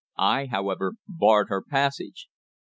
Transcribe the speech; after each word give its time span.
I, 0.17 0.47
however, 0.47 0.93
barred 1.07 1.49
her 1.49 1.61
passage. 1.61 2.27